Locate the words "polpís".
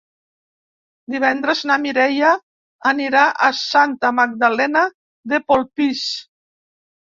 5.53-6.05